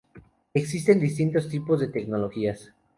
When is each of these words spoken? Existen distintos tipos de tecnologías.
Existen 0.55 0.99
distintos 0.99 1.47
tipos 1.47 1.79
de 1.79 1.89
tecnologías. 1.89 2.73